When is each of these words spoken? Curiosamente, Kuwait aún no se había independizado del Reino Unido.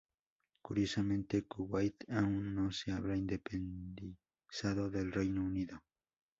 Curiosamente, 0.63 1.43
Kuwait 1.43 2.05
aún 2.09 2.55
no 2.55 2.71
se 2.71 2.91
había 2.91 3.15
independizado 3.15 4.89
del 4.89 5.11
Reino 5.11 5.43
Unido. 5.43 5.83